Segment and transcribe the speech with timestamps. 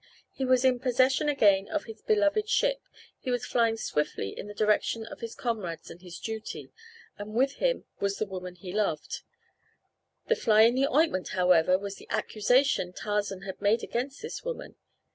[0.33, 2.81] He was in possession again of his beloved ship,
[3.19, 6.71] he was flying swiftly in the direction of his comrades and his duty,
[7.19, 9.21] and with him was the woman he loved.
[10.27, 14.75] The fly in the ointment, however, was the accusation Tarzan had made against this woman.